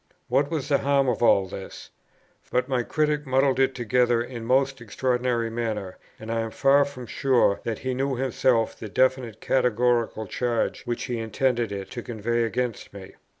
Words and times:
What 0.29 0.49
was 0.49 0.67
the 0.69 0.79
harm 0.79 1.07
of 1.07 1.21
all 1.21 1.45
this? 1.45 1.91
but 2.49 2.67
my 2.67 2.81
Critic 2.81 3.27
muddled 3.27 3.59
it 3.59 3.75
together 3.75 4.19
in 4.23 4.37
a 4.41 4.45
most 4.45 4.81
extraordinary 4.81 5.51
manner, 5.51 5.99
and 6.19 6.31
I 6.31 6.39
am 6.39 6.49
far 6.49 6.85
from 6.85 7.05
sure 7.05 7.61
that 7.65 7.77
he 7.77 7.93
knew 7.93 8.15
himself 8.15 8.75
the 8.75 8.89
definite 8.89 9.41
categorical 9.41 10.25
charge 10.25 10.85
which 10.85 11.03
he 11.03 11.19
intended 11.19 11.71
it 11.71 11.91
to 11.91 12.01
convey 12.01 12.41
against 12.45 12.91
me. 12.95 13.13